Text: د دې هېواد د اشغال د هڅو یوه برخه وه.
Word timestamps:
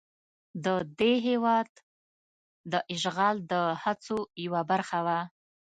د 0.65 0.67
دې 0.99 1.13
هېواد 1.27 1.69
د 2.71 2.73
اشغال 2.93 3.35
د 3.51 3.53
هڅو 3.81 4.17
یوه 4.45 4.61
برخه 4.71 4.99
وه. 5.05 5.19